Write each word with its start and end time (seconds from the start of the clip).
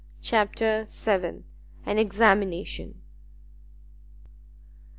CHAPTER 0.23 0.87
vii 0.89 1.43
AN 1.85 1.99
EXAMINATION. 1.99 2.99